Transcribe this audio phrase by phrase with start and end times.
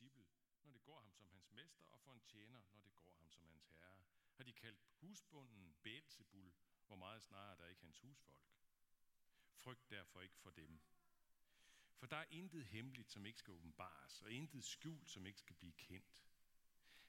[0.00, 0.24] disciple,
[0.64, 3.30] når det går ham som hans mester, og for en tjener, når det går ham
[3.30, 4.04] som hans herre.
[4.36, 6.52] Har de kaldt husbunden Beelzebul,
[6.86, 8.46] hvor meget snarere der ikke hans husfolk.
[9.54, 10.80] Frygt derfor ikke for dem.
[11.96, 15.56] For der er intet hemmeligt, som ikke skal åbenbares, og intet skjult, som ikke skal
[15.56, 16.24] blive kendt.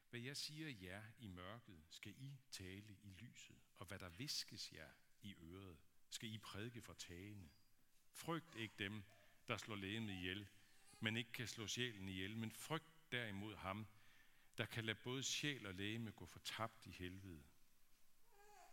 [0.10, 4.72] Hvad jeg siger jer i mørket, skal I tale i lyset, og hvad der viskes
[4.72, 4.92] jer
[5.22, 5.78] i øret,
[6.10, 7.50] skal I prædike for tagene.
[8.12, 9.04] Frygt ikke dem,
[9.48, 10.48] der slår lægen ihjel,
[11.00, 13.88] men ikke kan slå sjælen ihjel, men frygt derimod ham,
[14.58, 17.44] der kan lade både sjæl og lægeme gå fortabt i helvede.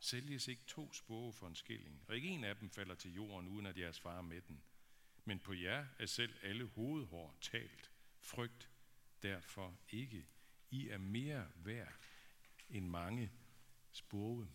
[0.01, 3.49] Sælges ikke to spore for en skilling, og ikke en af dem falder til jorden,
[3.49, 4.63] uden at jeres far er med den.
[5.25, 7.91] Men på jer er selv alle hovedhår talt.
[8.21, 8.71] Frygt
[9.23, 10.27] derfor ikke.
[10.71, 11.93] I er mere værd
[12.71, 13.33] end mange
[13.93, 14.49] spore.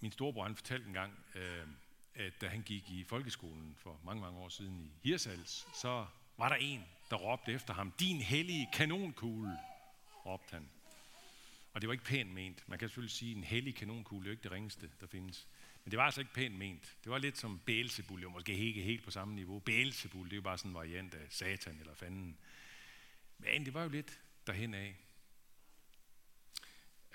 [0.00, 1.68] Min storebror han fortalte en gang, øh,
[2.14, 6.48] at da han gik i folkeskolen for mange, mange år siden i Hirsals, så var
[6.48, 9.58] der en, der råbte efter ham, din hellige kanonkugle,
[10.26, 10.68] råbte han.
[11.72, 12.68] Og det var ikke pænt ment.
[12.68, 15.46] Man kan selvfølgelig sige, at en hellig kanonkugle er ikke det ringeste, der findes.
[15.84, 16.96] Men det var altså ikke pænt ment.
[17.04, 19.58] Det var lidt som Beelzebul, det var måske ikke helt på samme niveau.
[19.58, 22.38] Beelzebul, det er jo bare sådan en variant af satan eller fanden.
[23.38, 24.96] Men det var jo lidt derhen af.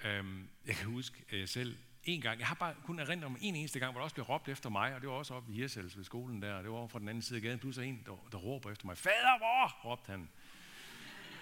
[0.03, 3.37] Øhm, jeg kan huske at jeg selv en gang, jeg har bare kun erindret om
[3.41, 5.51] en eneste gang, hvor der også blev råbt efter mig, og det var også oppe
[5.51, 7.59] i Hirsals ved skolen der, og det var over fra den anden side af gaden,
[7.59, 8.97] pludselig en, der, der råber efter mig.
[8.97, 9.89] Fader, hvor?
[9.89, 10.29] råbte han.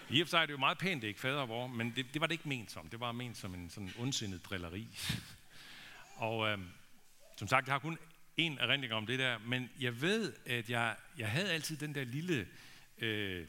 [0.09, 2.05] I og for sig er det jo meget pænt, det ikke fader, hvor, men det,
[2.13, 2.89] det var det ikke ment som.
[2.89, 4.87] Det var ment som en sådan ondsindet drilleri.
[6.15, 6.57] og øh,
[7.37, 7.97] som sagt, jeg har kun
[8.37, 12.03] en erindring om det der, men jeg ved, at jeg, jeg havde altid den der
[12.03, 12.47] lille...
[12.97, 13.45] Øh,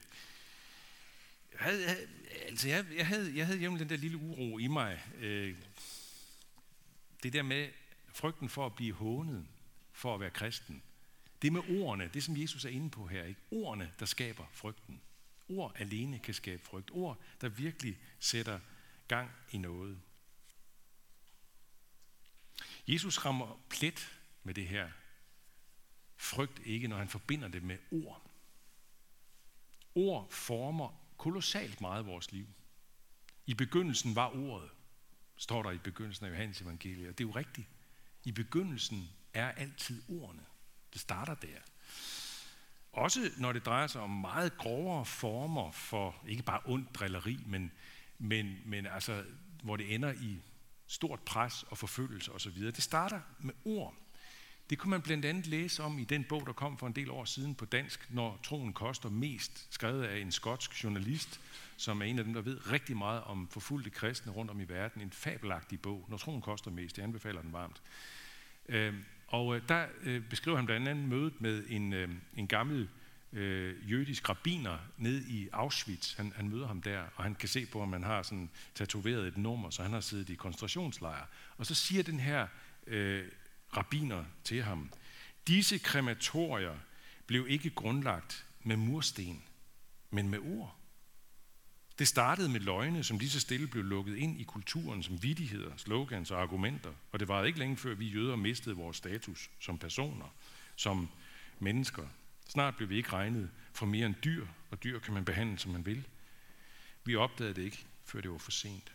[1.52, 1.96] jeg havde,
[2.48, 5.02] altså jeg, jeg, havde, jeg havde hjemme den der lille uro i mig.
[5.20, 5.54] Øh,
[7.26, 7.70] det der med
[8.08, 9.46] frygten for at blive hånet,
[9.92, 10.82] for at være kristen.
[11.42, 13.40] Det med ordene, det som Jesus er inde på her, ikke?
[13.50, 15.00] ordene, der skaber frygten.
[15.48, 16.90] Ord alene kan skabe frygt.
[16.90, 18.60] Ord, der virkelig sætter
[19.08, 20.00] gang i noget.
[22.88, 24.90] Jesus rammer plet med det her.
[26.16, 28.30] Frygt ikke, når han forbinder det med ord.
[29.94, 32.46] Ord former kolossalt meget vores liv.
[33.46, 34.70] I begyndelsen var ordet,
[35.36, 37.18] står der i begyndelsen af Johannes evangeliet.
[37.18, 37.68] Det er jo rigtigt.
[38.24, 40.42] I begyndelsen er altid ordene.
[40.92, 41.58] Det starter der.
[42.92, 47.72] Også når det drejer sig om meget grovere former for, ikke bare ondt drilleri, men,
[48.18, 49.24] men, men altså,
[49.62, 50.38] hvor det ender i
[50.86, 52.60] stort pres og forfølgelse osv.
[52.66, 53.94] Det starter med ord.
[54.70, 57.10] Det kunne man blandt andet læse om i den bog, der kom for en del
[57.10, 61.40] år siden på dansk, Når troen koster mest, skrevet af en skotsk journalist,
[61.76, 64.64] som er en af dem, der ved rigtig meget om forfulgte kristne rundt om i
[64.64, 65.02] verden.
[65.02, 66.98] En fabelagtig bog, Når troen koster mest.
[66.98, 67.82] Jeg anbefaler den varmt.
[68.68, 72.88] Øhm, og øh, der øh, beskriver han blandt andet mødet med en, øh, en gammel
[73.32, 76.14] øh, jødisk rabbiner ned i Auschwitz.
[76.16, 79.26] Han, han møder ham der, og han kan se på, at man har sådan tatoveret
[79.26, 81.26] et nummer, så han har siddet i koncentrationslejr.
[81.56, 82.46] Og så siger den her
[82.86, 83.24] øh,
[83.76, 84.90] rabiner til ham,
[85.46, 86.78] disse krematorier
[87.26, 89.42] blev ikke grundlagt med mursten,
[90.10, 90.76] men med ord.
[91.98, 95.76] Det startede med løgne, som lige så stille blev lukket ind i kulturen som vidigheder,
[95.76, 96.92] slogans og argumenter.
[97.12, 100.34] Og det var ikke længe før vi jøder mistede vores status som personer,
[100.76, 101.08] som
[101.58, 102.08] mennesker.
[102.48, 105.72] Snart blev vi ikke regnet for mere end dyr, og dyr kan man behandle, som
[105.72, 106.06] man vil.
[107.04, 108.92] Vi opdagede det ikke, før det var for sent.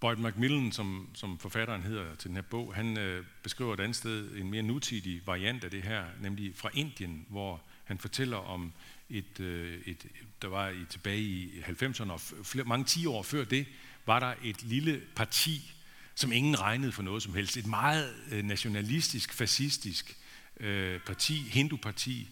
[0.00, 3.96] Boyd Macmillan, som, som forfatteren hedder til den her bog, han øh, beskriver et andet
[3.96, 8.72] sted en mere nutidig variant af det her, nemlig fra Indien, hvor han fortæller om
[9.10, 10.06] et, øh, et
[10.42, 13.66] der var i, tilbage i 90'erne, og flere, mange 10 år før det,
[14.06, 15.74] var der et lille parti,
[16.14, 17.56] som ingen regnede for noget som helst.
[17.56, 20.16] Et meget øh, nationalistisk, fascistisk
[20.60, 22.28] øh, parti, hindu-parti,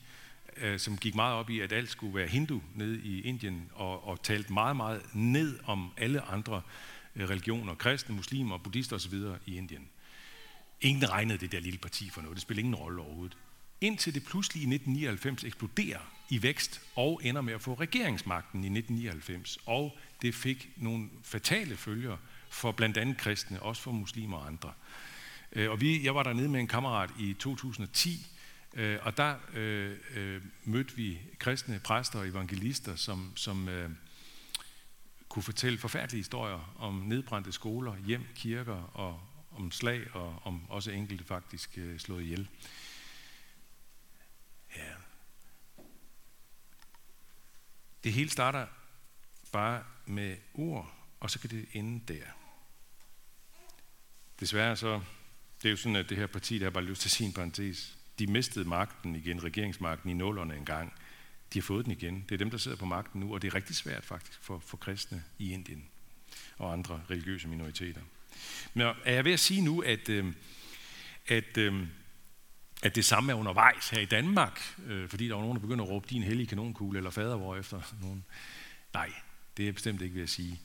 [0.56, 4.06] øh, som gik meget op i, at alt skulle være hindu nede i Indien, og,
[4.06, 6.62] og talte meget, meget ned om alle andre
[7.16, 9.14] Øh, religioner, kristne, muslimer, buddhister osv.
[9.46, 9.88] i Indien.
[10.80, 12.34] Ingen regnede det der lille parti for noget.
[12.34, 13.36] Det spillede ingen rolle overhovedet.
[13.80, 18.78] Indtil det pludselig i 1999 eksploderer i vækst og ender med at få regeringsmagten i
[18.78, 19.58] 1999.
[19.66, 22.16] Og det fik nogle fatale følger
[22.48, 24.72] for blandt andet kristne, også for muslimer og andre.
[25.52, 28.26] Øh, og vi, jeg var dernede med en kammerat i 2010,
[28.74, 33.90] øh, og der øh, øh, mødte vi kristne præster og evangelister, som, som øh,
[35.32, 39.20] kunne fortælle forfærdelige historier om nedbrændte skoler, hjem, kirker og
[39.50, 42.48] om slag og om også enkelte faktisk øh, slået ihjel.
[44.76, 44.92] Ja.
[48.04, 48.66] Det hele starter
[49.52, 52.24] bare med ord, og så kan det ende der.
[54.40, 55.00] Desværre så
[55.62, 57.98] det er jo sådan, at det her parti, der har bare lyst til sin parentes.
[58.18, 60.92] de mistede magten igen, regeringsmagten i nullerne engang.
[61.54, 62.24] De har fået den igen.
[62.28, 64.58] Det er dem, der sidder på magten nu, og det er rigtig svært faktisk for,
[64.58, 65.84] for kristne i Indien
[66.58, 68.00] og andre religiøse minoriteter.
[68.74, 70.32] Men er jeg ved at sige nu, at, øh,
[71.26, 71.86] at, øh,
[72.82, 75.84] at det samme er undervejs her i Danmark, øh, fordi der var nogen, der begynder
[75.84, 78.24] at råbe din hellige kanonkugle eller fadervor efter nogen?
[78.94, 79.12] Nej,
[79.56, 80.60] det er jeg bestemt ikke ved at sige.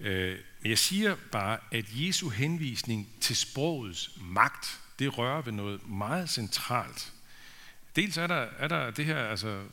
[0.00, 5.88] Øh, men jeg siger bare, at Jesu henvisning til sprogets magt, det rører ved noget
[5.88, 7.12] meget centralt.
[7.96, 9.64] Dels er der, er der det her, altså,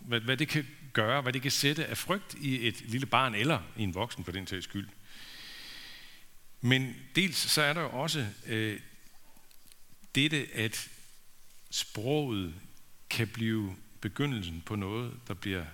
[0.00, 3.34] hvad, hvad det kan gøre, hvad det kan sætte af frygt i et lille barn
[3.34, 4.88] eller i en voksen for den tages skyld.
[6.60, 8.80] Men dels så er der også øh,
[10.14, 10.88] dette, at
[11.70, 12.54] sproget
[13.10, 15.64] kan blive begyndelsen på noget, der bliver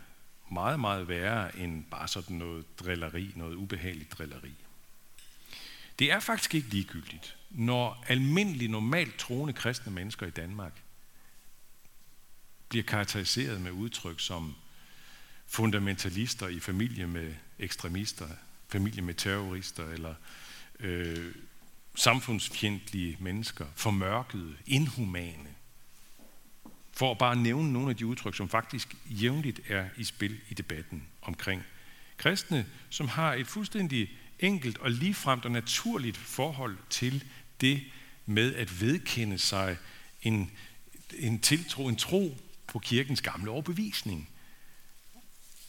[0.50, 4.54] meget, meget værre end bare sådan noget drilleri, noget ubehageligt drilleri.
[5.98, 10.82] Det er faktisk ikke ligegyldigt, når almindelige, normalt troende kristne mennesker i Danmark
[12.72, 14.54] bliver karakteriseret med udtryk som
[15.46, 18.28] fundamentalister i familie med ekstremister,
[18.68, 20.14] familie med terrorister eller
[20.80, 21.34] øh,
[21.94, 25.48] samfundsfjendtlige mennesker, formørkede, inhumane.
[26.92, 30.54] For at bare nævne nogle af de udtryk, som faktisk jævnligt er i spil i
[30.54, 31.62] debatten omkring
[32.16, 37.24] kristne, som har et fuldstændig enkelt og ligefremt og naturligt forhold til
[37.60, 37.82] det
[38.26, 39.76] med at vedkende sig
[40.22, 40.50] en,
[41.18, 42.38] en tiltro, en tro
[42.72, 44.28] på kirkens gamle overbevisning.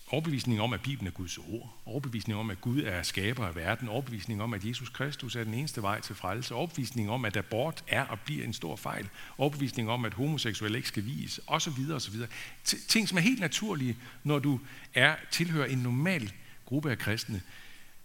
[0.07, 1.81] Overbevisning om, at Bibelen er Guds ord.
[1.85, 3.87] Overbevisning om, at Gud er skaber af verden.
[3.87, 6.55] Overbevisning om, at Jesus Kristus er den eneste vej til frelse.
[6.55, 9.09] Overbevisning om, at abort er og bliver en stor fejl.
[9.37, 11.39] Overbevisning om, at homoseksuelle ikke skal vises.
[11.47, 12.29] Og så videre, og så videre.
[12.63, 14.59] Ting, som er helt naturlige, når du
[14.93, 16.31] er tilhører en normal
[16.65, 17.41] gruppe af kristne.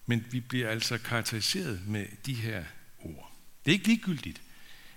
[0.06, 2.64] Men vi bliver altså karakteriseret med de her
[2.98, 3.32] ord.
[3.64, 4.42] Det er ikke ligegyldigt,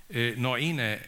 [0.09, 1.01] øh, når en af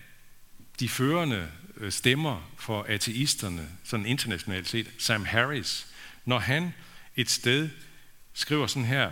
[0.79, 1.51] de førende
[1.83, 5.87] Øh, stemmer for ateisterne, sådan internationalt set, Sam Harris,
[6.25, 6.73] når han
[7.15, 7.69] et sted
[8.33, 9.11] skriver sådan her,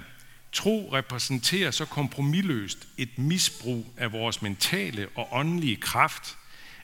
[0.51, 6.37] Tro repræsenterer så kompromilløst et misbrug af vores mentale og åndelige kraft,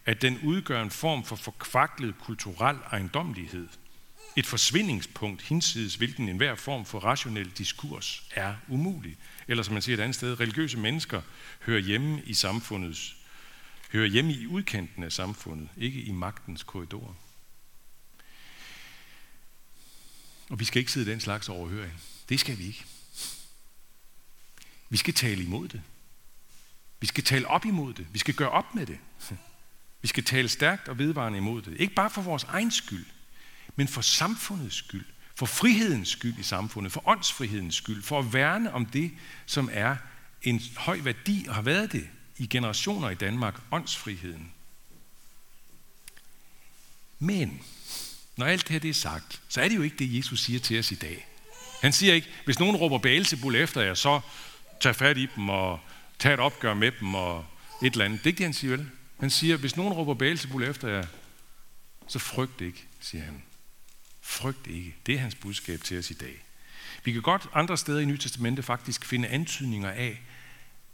[0.06, 3.68] at den udgør en form for forkvaklet kulturel ejendomlighed.
[4.36, 9.18] Et forsvindingspunkt hinsides, hvilken enhver form for rationel diskurs er umulig.
[9.48, 11.22] Eller som man siger et andet sted, religiøse mennesker
[11.66, 13.17] hører hjemme i samfundets,
[13.92, 17.14] hører hjemme i udkanten af samfundet, ikke i magtens korridorer.
[20.50, 21.94] Og vi skal ikke sidde den slags overhøring.
[22.30, 22.86] Det skal vi ikke.
[24.90, 25.82] Vi skal tale imod det.
[27.00, 28.08] Vi skal tale op imod det.
[28.14, 29.00] Vi skal gøre op med det.
[30.02, 31.76] Vi skal tale stærkt og vedvarende imod det.
[31.80, 33.06] Ikke bare for vores egen skyld,
[33.76, 35.06] men for samfundets skyld.
[35.36, 36.92] For frihedens skyld i samfundet.
[36.92, 38.04] For åndsfrihedens skyld.
[38.04, 39.12] For at værne om det,
[39.46, 39.96] som er
[40.42, 43.62] en høj værdi og har været det i generationer i Danmark.
[43.72, 44.52] Åndsfriheden.
[47.20, 47.62] Men
[48.38, 50.60] når alt det her det er sagt, så er det jo ikke det, Jesus siger
[50.60, 51.28] til os i dag.
[51.82, 54.20] Han siger ikke, hvis nogen råber Beelzebul efter jer, så
[54.82, 55.80] tag fat i dem og
[56.20, 57.46] tag et opgør med dem og
[57.84, 58.20] et eller andet.
[58.20, 58.90] Det er ikke det, han siger vel.
[59.20, 61.06] Han siger, hvis nogen råber Beelzebul efter jer,
[62.08, 63.44] så frygt ikke, siger han.
[64.22, 64.96] Frygt ikke.
[65.06, 66.44] Det er hans budskab til os i dag.
[67.04, 70.22] Vi kan godt andre steder i Nye Testamente faktisk finde antydninger af,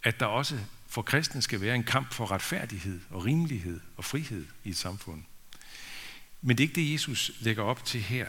[0.04, 0.60] at der også
[0.94, 5.22] for kristne skal være en kamp for retfærdighed og rimelighed og frihed i et samfund.
[6.41, 8.27] Men det er ikke det, Jesus lægger op til her.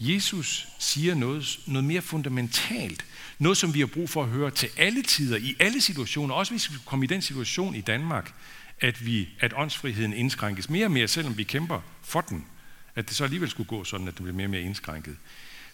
[0.00, 3.04] Jesus siger noget, noget mere fundamentalt.
[3.38, 6.34] Noget, som vi har brug for at høre til alle tider, i alle situationer.
[6.34, 8.34] Også hvis vi kommer i den situation i Danmark,
[8.80, 12.46] at, vi, at åndsfriheden indskrænkes mere og mere, selvom vi kæmper for den.
[12.94, 15.16] At det så alligevel skulle gå sådan, at det bliver mere og mere indskrænket.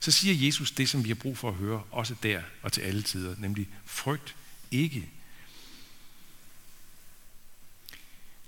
[0.00, 2.80] Så siger Jesus det, som vi har brug for at høre, også der og til
[2.80, 4.36] alle tider, nemlig frygt
[4.70, 5.08] ikke.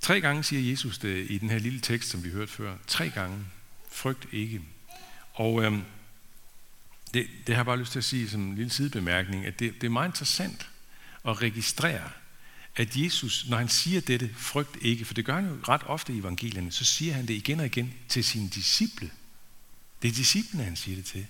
[0.02, 2.76] Tre gange siger Jesus det i den her lille tekst, som vi hørte før.
[2.86, 3.38] Tre gange.
[3.90, 4.60] Frygt ikke.
[5.32, 5.82] Og øhm,
[7.14, 9.74] det, det har jeg bare lyst til at sige som en lille sidebemærkning, at det,
[9.74, 10.70] det er meget interessant
[11.28, 12.10] at registrere,
[12.76, 16.12] at Jesus, når han siger dette, frygt ikke, for det gør han jo ret ofte
[16.12, 19.10] i evangelierne, så siger han det igen og igen til sine disciple.
[20.02, 21.26] Det er disciplene, han siger det til.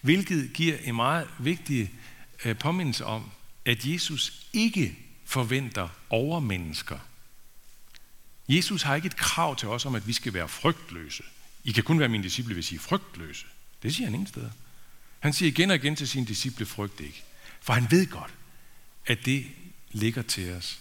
[0.00, 1.92] Hvilket giver en meget vigtig
[2.44, 3.30] øh, påmindelse om,
[3.64, 6.98] at Jesus ikke forventer overmennesker
[8.48, 11.22] Jesus har ikke et krav til os om, at vi skal være frygtløse.
[11.64, 13.46] I kan kun være mine disciple, hvis I er frygtløse.
[13.82, 14.50] Det siger han ingen steder.
[15.18, 17.22] Han siger igen og igen til sine disciple, frygt ikke.
[17.60, 18.34] For han ved godt,
[19.06, 19.46] at det
[19.90, 20.78] ligger til os,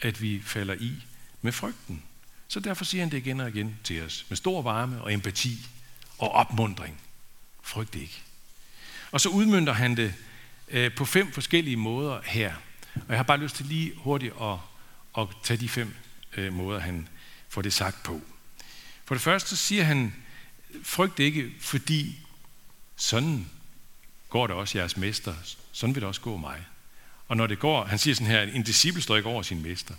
[0.00, 0.92] at vi falder i
[1.42, 2.02] med frygten.
[2.48, 5.66] Så derfor siger han det igen og igen til os, med stor varme og empati
[6.18, 7.00] og opmundring.
[7.62, 8.22] Frygt ikke.
[9.10, 10.14] Og så udmyndter han det
[10.68, 12.54] øh, på fem forskellige måder her.
[12.94, 14.56] Og jeg har bare lyst til lige hurtigt at,
[15.18, 15.94] at tage de fem
[16.36, 17.08] øh, måder, han
[17.48, 18.20] får det sagt på.
[19.04, 20.14] For det første siger han,
[20.82, 22.18] frygt ikke, fordi
[22.96, 23.46] sådan
[24.28, 25.34] går det også jeres mester.
[25.72, 26.64] Sådan vil det også gå mig.
[27.28, 29.94] Og når det går, han siger sådan her, en disciple står ikke over sin mester.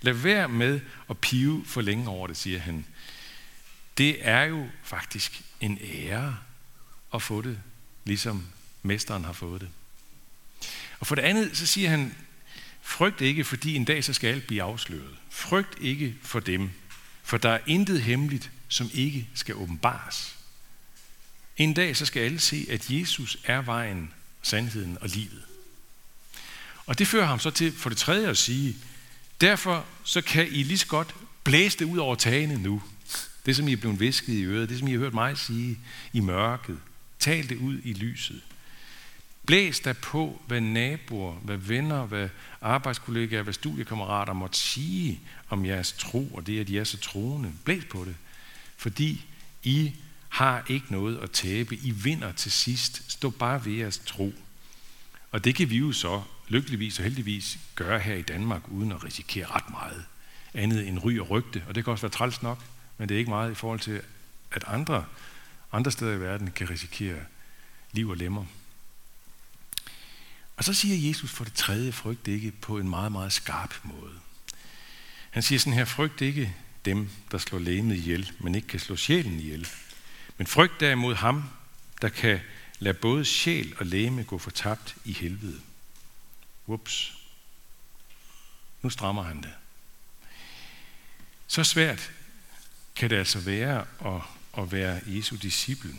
[0.00, 0.80] Lad være med
[1.10, 2.86] at pive for længe over det, siger han.
[3.98, 6.36] Det er jo faktisk en ære
[7.14, 7.58] at få det,
[8.04, 8.46] ligesom
[8.82, 9.68] mesteren har fået det.
[11.00, 12.14] Og for det andet, så siger han,
[12.82, 15.16] frygt ikke, fordi en dag så skal alt blive afsløret.
[15.30, 16.70] Frygt ikke for dem,
[17.22, 20.36] for der er intet hemmeligt, som ikke skal åbenbares.
[21.56, 25.42] En dag så skal alle se, at Jesus er vejen, sandheden og livet.
[26.86, 28.76] Og det fører ham så til for det tredje at sige,
[29.40, 32.82] derfor så kan I lige så godt blæse det ud over tagene nu.
[33.46, 35.78] Det, som I er blevet visket i øret, det, som I har hørt mig sige
[36.12, 36.78] i mørket.
[37.18, 38.40] Tal det ud i lyset.
[39.46, 42.28] Blæs der på, hvad naboer, hvad venner, hvad
[42.60, 47.52] arbejdskollegaer, hvad studiekammerater måtte sige om jeres tro, og det, at I er så troende.
[47.64, 48.16] Blæs på det,
[48.76, 49.24] fordi
[49.62, 49.92] I
[50.28, 51.76] har ikke noget at tabe.
[51.76, 53.12] I vinder til sidst.
[53.12, 54.32] Stå bare ved jeres tro.
[55.30, 59.04] Og det kan vi jo så lykkeligvis og heldigvis gøre her i Danmark, uden at
[59.04, 60.04] risikere ret meget
[60.54, 61.62] andet end ry og rygte.
[61.68, 62.64] Og det kan også være træls nok,
[62.98, 64.02] men det er ikke meget i forhold til,
[64.52, 65.04] at andre,
[65.72, 67.18] andre steder i verden kan risikere
[67.92, 68.44] liv og lemmer.
[70.60, 74.20] Og så siger Jesus for det tredje, frygt ikke på en meget, meget skarp måde.
[75.30, 78.96] Han siger sådan her, frygt ikke dem, der slår lægemet ihjel, men ikke kan slå
[78.96, 79.68] sjælen ihjel.
[80.38, 81.44] Men frygt derimod ham,
[82.02, 82.40] der kan
[82.78, 85.60] lade både sjæl og læme gå fortabt i helvede.
[86.66, 87.12] Ups.
[88.82, 89.52] Nu strammer han det.
[91.46, 92.12] Så svært
[92.96, 94.22] kan det altså være at,
[94.62, 95.94] at være Jesu disciple,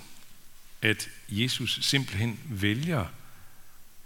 [0.81, 3.05] at Jesus simpelthen vælger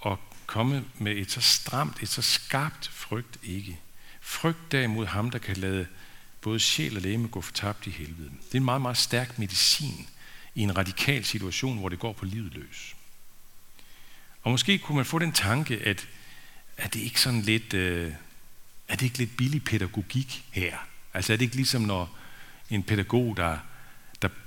[0.06, 3.80] at komme med et så stramt, et så skarpt frygt ikke.
[4.22, 5.88] Frygt derimod ham, der kan lade
[6.42, 8.30] både sjæl og læme gå fortabt i helvede.
[8.30, 10.08] Det er en meget, meget stærk medicin
[10.56, 12.96] i en radikal situation, hvor det går på livet løs.
[14.44, 16.08] Og måske kunne man få den tanke, at
[16.78, 18.14] er det ikke sådan lidt, øh,
[18.88, 20.78] er det ikke lidt billig pædagogik her?
[21.14, 22.18] Altså er det ikke ligesom, når
[22.70, 23.58] en pædagog, der, der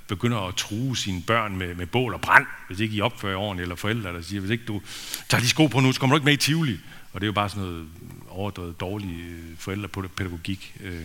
[0.08, 3.64] begynder at true sine børn med, med bål og brand, hvis ikke I opfører ordentligt,
[3.64, 4.82] eller forældre, der siger, hvis ikke du
[5.28, 6.78] tager de sko på nu, så kommer du ikke med i Tivoli.
[7.12, 7.88] Og det er jo bare sådan noget
[8.28, 11.02] overdrevet dårlig øh, forældrepædagogik, øh,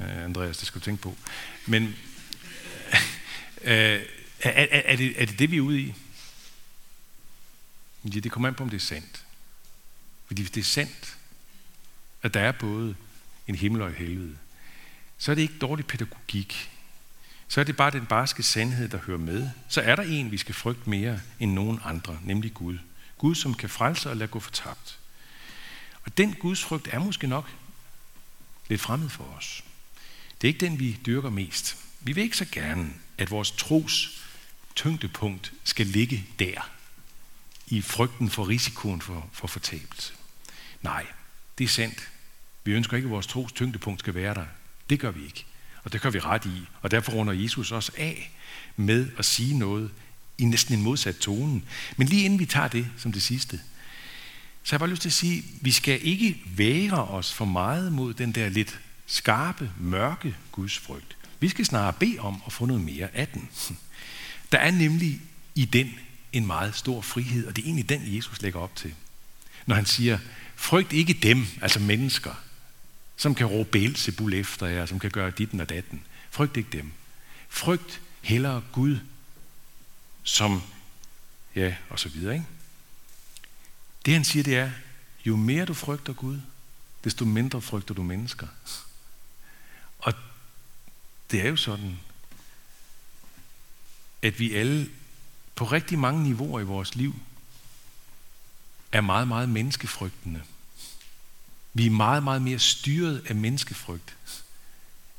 [0.00, 1.16] øh Andreas, det skal du tænke på.
[1.66, 1.82] Men
[3.62, 4.00] øh,
[4.40, 5.94] er, er, er, det, er det det, vi er ude i?
[8.04, 9.24] Ja, det kommer an på, om det er sandt.
[10.26, 11.16] Fordi hvis det er sandt,
[12.22, 12.94] at der er både
[13.48, 14.36] en himmel og et helvede,
[15.18, 16.70] så er det ikke dårlig pædagogik.
[17.48, 19.50] Så er det bare den barske sandhed, der hører med.
[19.68, 22.78] Så er der en, vi skal frygte mere end nogen andre, nemlig Gud.
[23.18, 24.98] Gud, som kan frelse og lade gå fortabt.
[26.04, 27.50] Og den Guds frygt er måske nok
[28.68, 29.64] lidt fremmed for os.
[30.40, 31.76] Det er ikke den, vi dyrker mest.
[32.00, 34.24] Vi vil ikke så gerne, at vores tros
[34.74, 36.70] tyngdepunkt skal ligge der,
[37.66, 40.12] i frygten for risikoen for, for fortabelse.
[40.82, 41.06] Nej,
[41.58, 42.10] det er sandt.
[42.64, 44.46] Vi ønsker ikke, at vores tros tyngdepunkt skal være der.
[44.90, 45.44] Det gør vi ikke.
[45.84, 46.62] Og det gør vi ret i.
[46.82, 48.30] Og derfor runder Jesus også af
[48.76, 49.90] med at sige noget
[50.38, 51.62] i næsten en modsat tone.
[51.96, 53.60] Men lige inden vi tager det som det sidste,
[54.62, 57.44] så har jeg bare lyst til at sige, at vi skal ikke være os for
[57.44, 61.16] meget mod den der lidt skarpe, mørke Guds frygt.
[61.40, 63.48] Vi skal snarere bede om at få noget mere af den.
[64.52, 65.20] Der er nemlig
[65.54, 65.94] i den
[66.32, 68.94] en meget stor frihed, og det er egentlig den, Jesus lægger op til.
[69.66, 70.18] Når han siger,
[70.56, 72.43] frygt ikke dem, altså mennesker,
[73.16, 76.04] som kan råbe Beelzebul efter jer, som kan gøre ditten og datten.
[76.30, 76.92] Frygt ikke dem.
[77.48, 78.98] Frygt hellere Gud,
[80.22, 80.62] som,
[81.54, 82.46] ja, og så videre, ikke?
[84.04, 84.70] Det han siger, det er,
[85.24, 86.40] jo mere du frygter Gud,
[87.04, 88.46] desto mindre frygter du mennesker.
[89.98, 90.12] Og
[91.30, 91.98] det er jo sådan,
[94.22, 94.90] at vi alle
[95.54, 97.14] på rigtig mange niveauer i vores liv
[98.92, 100.42] er meget, meget menneskefrygtende.
[101.74, 104.16] Vi er meget, meget mere styret af menneskefrygt,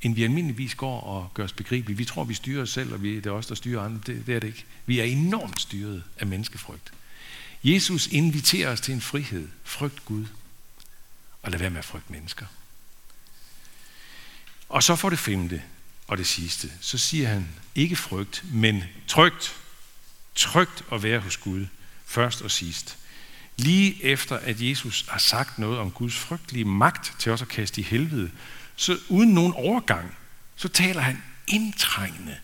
[0.01, 1.97] end vi almindeligvis går og gør os begribelige.
[1.97, 4.01] Vi tror, vi styrer os selv, og vi, det er os, der styrer andre.
[4.05, 4.65] Det, det er det ikke.
[4.85, 6.93] Vi er enormt styret af menneskefrygt.
[7.63, 9.47] Jesus inviterer os til en frihed.
[9.63, 10.25] Frygt Gud.
[11.41, 12.45] Og lad være med at frygte mennesker.
[14.69, 15.61] Og så for det femte
[16.07, 19.55] og det sidste, så siger han ikke frygt, men trygt.
[20.35, 21.65] Trygt at være hos Gud,
[22.05, 22.97] først og sidst.
[23.57, 27.81] Lige efter at Jesus har sagt noget om Guds frygtelige magt til os at kaste
[27.81, 28.31] i helvede,
[28.75, 30.17] så uden nogen overgang,
[30.55, 32.37] så taler han indtrængende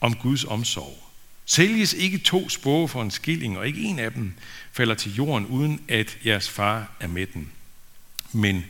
[0.00, 1.06] om Guds omsorg.
[1.46, 4.34] Sælges ikke to spore for en skilling, og ikke en af dem
[4.72, 7.52] falder til jorden, uden at jeres far er med den.
[8.32, 8.64] Men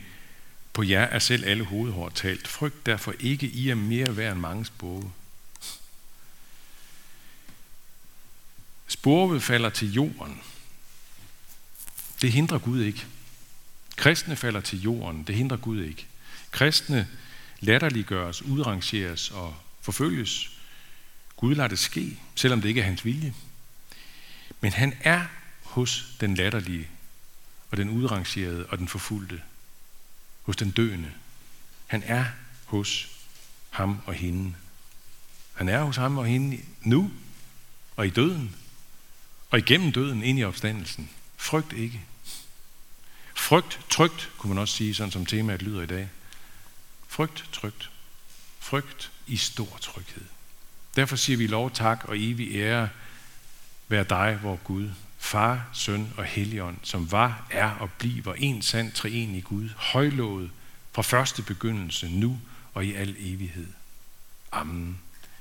[0.73, 2.47] på jer er selv alle hovedhår talt.
[2.47, 5.11] Frygt derfor ikke, I er mere værd end mange spåge.
[8.87, 10.41] Spurve falder til jorden.
[12.21, 13.05] Det hindrer Gud ikke.
[13.95, 15.23] Kristne falder til jorden.
[15.23, 16.05] Det hindrer Gud ikke.
[16.51, 17.07] Kristne
[17.59, 20.57] latterliggøres, udrangeres og forfølges.
[21.35, 23.33] Gud lader det ske, selvom det ikke er hans vilje.
[24.61, 25.25] Men han er
[25.63, 26.87] hos den latterlige,
[27.71, 29.41] og den udrangerede og den forfulgte.
[30.43, 31.11] Hos den døende.
[31.87, 32.25] Han er
[32.65, 33.09] hos
[33.69, 34.55] ham og hende.
[35.53, 37.11] Han er hos ham og hende nu
[37.95, 38.55] og i døden.
[39.49, 41.09] Og igennem døden ind i opstandelsen.
[41.37, 42.01] Frygt ikke.
[43.51, 46.09] Frygt, trygt, kunne man også sige, sådan som temaet lyder i dag.
[47.07, 47.91] Frygt, trygt.
[48.59, 50.23] Frygt i stor tryghed.
[50.95, 52.89] Derfor siger vi lov, tak og evig ære
[53.87, 58.91] være dig, vor Gud, Far, Søn og Helligånd, som var, er og bliver en sand
[58.91, 60.51] treenig Gud, højlået
[60.91, 62.39] fra første begyndelse, nu
[62.73, 63.67] og i al evighed.
[64.51, 64.99] Amen.